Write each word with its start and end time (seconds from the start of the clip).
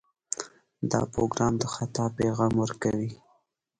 دا 0.91 1.01
پروګرام 1.13 1.53
د 1.59 1.63
خطا 1.73 2.05
پیغام 2.17 2.53
ورکوي. 2.63 3.11